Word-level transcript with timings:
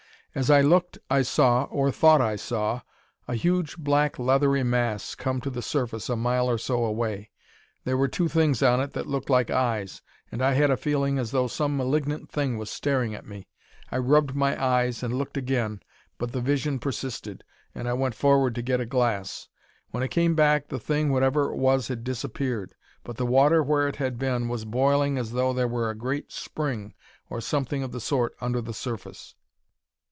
As 0.33 0.49
I 0.49 0.61
looked 0.61 0.97
I 1.09 1.23
saw, 1.23 1.65
or 1.65 1.91
thought 1.91 2.21
I 2.21 2.37
saw, 2.37 2.83
a 3.27 3.35
huge 3.35 3.75
black 3.77 4.17
leathery 4.17 4.63
mass 4.63 5.13
come 5.13 5.41
to 5.41 5.49
the 5.49 5.61
surface 5.61 6.07
a 6.07 6.15
mile 6.15 6.49
or 6.49 6.57
so 6.57 6.85
away. 6.85 7.31
There 7.83 7.97
were 7.97 8.07
two 8.07 8.29
things 8.29 8.63
on 8.63 8.79
it 8.79 8.93
that 8.93 9.07
looked 9.07 9.29
like 9.29 9.49
eyes, 9.51 10.01
and 10.31 10.41
I 10.41 10.53
had 10.53 10.71
a 10.71 10.77
feeling 10.77 11.19
as 11.19 11.31
though 11.31 11.47
some 11.47 11.75
malignant 11.75 12.29
thing 12.31 12.57
was 12.57 12.69
staring 12.69 13.13
at 13.13 13.27
me. 13.27 13.49
I 13.91 13.97
rubbed 13.97 14.33
my 14.33 14.55
eyes 14.65 15.03
and 15.03 15.13
looked 15.15 15.35
again, 15.35 15.81
but 16.17 16.31
the 16.31 16.39
vision 16.39 16.79
persisted, 16.79 17.43
and 17.75 17.89
I 17.89 17.91
went 17.91 18.15
forward 18.15 18.55
to 18.55 18.61
get 18.61 18.79
a 18.79 18.85
glass. 18.85 19.49
When 19.89 20.01
I 20.01 20.07
came 20.07 20.33
back 20.33 20.69
the 20.69 20.79
thing, 20.79 21.11
whatever 21.11 21.51
it 21.51 21.57
was, 21.57 21.89
had 21.89 22.05
disappeared, 22.05 22.73
but 23.03 23.17
the 23.17 23.25
water 23.25 23.61
where 23.61 23.85
it 23.89 23.97
had 23.97 24.17
been 24.17 24.47
was 24.47 24.63
boiling 24.63 25.17
as 25.17 25.33
though 25.33 25.51
there 25.51 25.67
were 25.67 25.89
a 25.89 25.93
great 25.93 26.31
spring 26.31 26.93
or 27.29 27.41
something 27.41 27.83
of 27.83 27.91
the 27.91 27.99
sort 27.99 28.33
under 28.39 28.61
the 28.61 28.73
surface. 28.73 29.35